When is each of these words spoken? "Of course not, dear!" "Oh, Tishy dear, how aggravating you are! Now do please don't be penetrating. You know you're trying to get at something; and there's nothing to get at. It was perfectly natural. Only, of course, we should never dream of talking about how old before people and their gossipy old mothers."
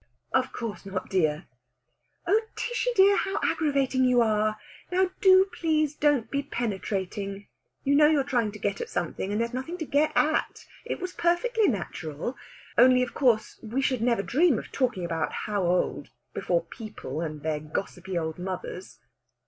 "Of 0.33 0.51
course 0.51 0.83
not, 0.83 1.11
dear!" 1.11 1.45
"Oh, 2.25 2.41
Tishy 2.55 2.89
dear, 2.95 3.17
how 3.17 3.37
aggravating 3.43 4.03
you 4.03 4.19
are! 4.19 4.57
Now 4.91 5.11
do 5.21 5.45
please 5.53 5.93
don't 5.93 6.31
be 6.31 6.41
penetrating. 6.41 7.45
You 7.83 7.93
know 7.93 8.07
you're 8.09 8.23
trying 8.23 8.51
to 8.53 8.57
get 8.57 8.81
at 8.81 8.89
something; 8.89 9.31
and 9.31 9.39
there's 9.39 9.53
nothing 9.53 9.77
to 9.77 9.85
get 9.85 10.11
at. 10.15 10.65
It 10.85 10.99
was 10.99 11.13
perfectly 11.13 11.67
natural. 11.67 12.35
Only, 12.79 13.03
of 13.03 13.13
course, 13.13 13.59
we 13.61 13.83
should 13.83 14.01
never 14.01 14.23
dream 14.23 14.57
of 14.57 14.71
talking 14.71 15.05
about 15.05 15.31
how 15.45 15.65
old 15.67 16.09
before 16.33 16.63
people 16.63 17.21
and 17.21 17.43
their 17.43 17.59
gossipy 17.59 18.17
old 18.17 18.39
mothers." 18.39 18.97